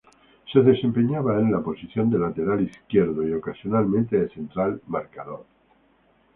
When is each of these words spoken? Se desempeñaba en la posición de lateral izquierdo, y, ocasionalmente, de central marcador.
Se 0.51 0.59
desempeñaba 0.61 1.39
en 1.39 1.51
la 1.51 1.61
posición 1.61 2.09
de 2.09 2.17
lateral 2.17 2.61
izquierdo, 2.67 3.21
y, 3.21 3.33
ocasionalmente, 3.33 4.19
de 4.19 4.29
central 4.33 4.81
marcador. 4.87 5.45